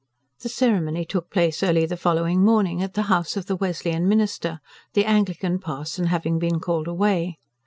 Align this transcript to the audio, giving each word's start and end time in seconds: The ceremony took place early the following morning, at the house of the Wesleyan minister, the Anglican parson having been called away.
The 0.39 0.49
ceremony 0.49 1.05
took 1.05 1.29
place 1.29 1.61
early 1.61 1.85
the 1.85 1.95
following 1.95 2.43
morning, 2.43 2.81
at 2.81 2.95
the 2.95 3.03
house 3.03 3.37
of 3.37 3.45
the 3.45 3.55
Wesleyan 3.55 4.09
minister, 4.09 4.59
the 4.93 5.05
Anglican 5.05 5.59
parson 5.59 6.07
having 6.07 6.39
been 6.39 6.59
called 6.59 6.87
away. 6.87 7.37